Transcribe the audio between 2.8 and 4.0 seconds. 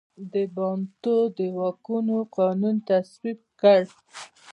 تصویب کړ.